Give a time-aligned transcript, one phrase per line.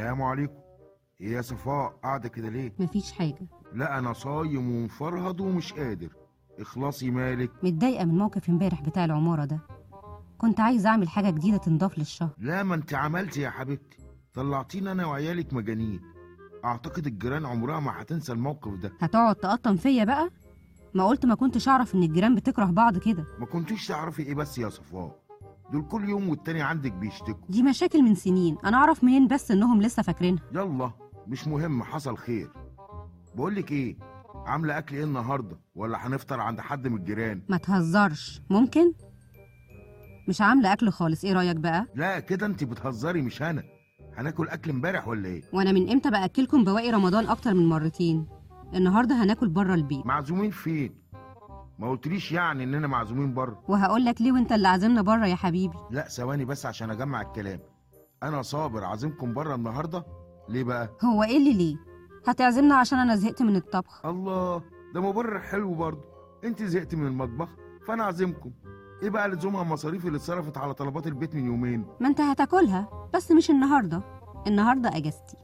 [0.00, 0.54] عليكم.
[1.20, 3.46] إيه يا صفاء؟ قاعدة كده ليه؟ مفيش حاجة.
[3.74, 6.08] لا أنا صايم ومفرهد ومش قادر.
[6.60, 7.50] اخلصي مالك.
[7.64, 9.58] متضايقة من موقف امبارح بتاع العمارة ده.
[10.38, 12.30] كنت عايزة أعمل حاجة جديدة تنضاف للشهر.
[12.38, 13.98] لا ما أنت عملتي يا حبيبتي.
[14.34, 16.00] طلعتينا أنا وعيالك مجانين.
[16.64, 18.92] أعتقد الجيران عمرها ما هتنسى الموقف ده.
[19.00, 20.30] هتقعد تقطم فيا بقى؟
[20.94, 23.24] ما قلت ما كنتش أعرف إن الجيران بتكره بعض كده.
[23.38, 25.21] ما كنتيش تعرفي إيه بس يا صفاء.
[25.72, 27.46] دول كل يوم والتاني عندك بيشتكوا.
[27.48, 28.56] دي مشاكل من سنين.
[28.64, 30.42] أنا أعرف منين بس إنهم لسه فاكرينها.
[30.52, 30.90] يلا
[31.26, 32.50] مش مهم حصل خير.
[33.34, 33.96] بقولك إيه
[34.46, 38.42] عاملة أكل إيه النهارده؟ ولا هنفطر عند حد من الجيران؟ ما تهزرش.
[38.50, 38.92] ممكن؟
[40.28, 41.24] مش عاملة أكل خالص.
[41.24, 43.62] إيه رأيك بقى؟ لا كده انت بتهزري مش أنا.
[44.16, 48.26] هناكل أكل امبارح ولا إيه؟ وأنا من إمتى بأكلكم بواقي رمضان أكتر من مرتين؟
[48.74, 50.06] النهاردة هناكل بره البيت.
[50.06, 51.01] معزومين فين؟
[51.78, 53.62] ما قلتليش يعني إننا معزومين بره.
[53.68, 55.76] وهقول لك ليه وأنت اللي عازمنا بره يا حبيبي.
[55.90, 57.60] لا ثواني بس عشان أجمع الكلام.
[58.22, 60.04] أنا صابر عازمكم بره النهارده؟
[60.48, 61.76] ليه بقى؟ هو إيه اللي ليه؟
[62.28, 64.06] هتعزمنا عشان أنا زهقت من الطبخ.
[64.06, 64.62] الله
[64.94, 66.04] ده مبرر حلو برضه.
[66.44, 67.48] أنت زهقت من المطبخ
[67.86, 68.50] فأنا عازمكم.
[69.02, 73.30] إيه بقى لزومها المصاريف اللي اتصرفت على طلبات البيت من يومين؟ ما أنت هتاكلها بس
[73.30, 74.02] مش النهارده.
[74.46, 75.36] النهارده أجازتي.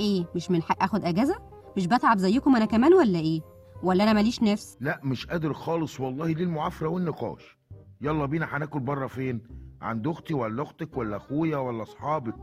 [0.00, 1.34] إيه مش من حق آخد أجازة؟
[1.76, 3.40] مش بتعب زيكم أنا كمان ولا إيه؟
[3.82, 7.58] ولا أنا ماليش نفس؟ لا مش قادر خالص والله ليه المعافره والنقاش.
[8.00, 9.40] يلا بينا هناكل بره فين؟
[9.82, 12.34] عند أختي ولا أختك ولا أخويا ولا أصحابك؟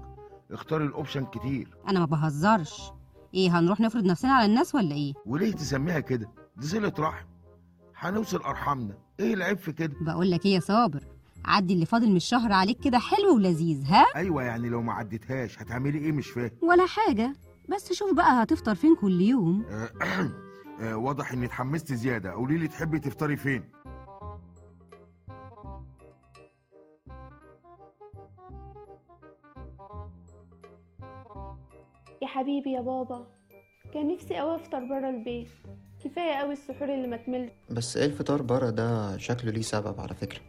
[0.52, 1.78] اختاري الأوبشن كتير.
[1.90, 2.82] أنا ما بهزرش.
[3.34, 7.26] إيه هنروح نفرض نفسنا على الناس ولا إيه؟ وليه تسميها كده؟ دي صلة رحم.
[7.98, 8.98] هنوصل أرحامنا.
[9.20, 11.04] إيه العيب في كده؟ بقول لك إيه يا صابر؟
[11.46, 15.60] عدي اللي فاضل من الشهر عليك كده حلو ولذيذ ها؟ أيوه يعني لو ما عديتهاش
[15.60, 16.52] هتعملي إيه؟ مش فاهم.
[16.62, 17.34] ولا حاجة.
[17.76, 19.66] بس شوف بقى هتفطر فين كل يوم.
[20.82, 22.32] آه، واضح إني اتحمست زيادة.
[22.32, 23.64] قولي لي تحبي تفطري فين؟
[32.22, 33.28] يا حبيبي يا بابا.
[33.94, 35.48] كان نفسي أوي أفطر برا البيت.
[36.04, 40.16] كفاية أوي السحور اللي ما كملش بس إيه الفطار بره ده؟ شكله ليه سبب على
[40.16, 40.40] فكرة.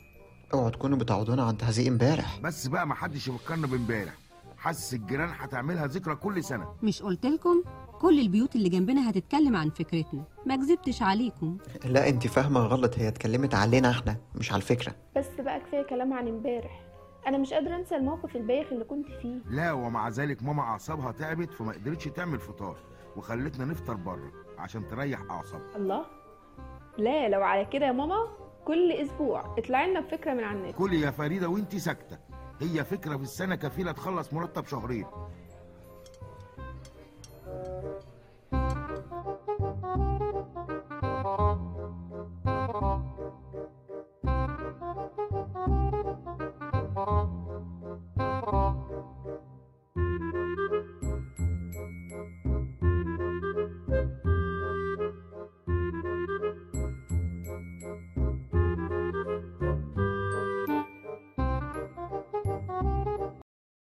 [0.54, 2.40] اوعوا تكونوا بتعودونا عن تهزيق امبارح.
[2.40, 4.14] بس بقى ما حدش يفكرنا بامبارح.
[4.58, 6.74] حاسس الجيران هتعملها ذكرى كل سنة.
[6.82, 7.62] مش قلت لكم؟
[8.00, 10.24] كل البيوت اللي جنبنا هتتكلم عن فكرتنا.
[10.46, 11.58] ما كذبتش عليكم.
[11.84, 12.98] لا انت فاهمة غلط.
[12.98, 14.94] هي اتكلمت علينا إحنا مش على الفكرة.
[15.16, 16.82] بس بقى كفاية كلام عن امبارح.
[17.26, 19.36] أنا مش قادرة أنسى الموقف البايخ اللي كنت فيه.
[19.50, 22.76] لا ومع ذلك ماما أعصابها تعبت فما قدرتش تعمل فطار
[23.16, 25.76] وخلتنا نفطر بره عشان تريح أعصابها.
[25.76, 26.04] الله.
[26.98, 28.26] لا لو على كده يا ماما
[28.64, 32.18] كل أسبوع اطلعي لنا بفكرة من على النت كلي يا فريدة وانت ساكتة.
[32.60, 35.06] هي فكرة في السنة كفيلة تخلص مرتب شهرين.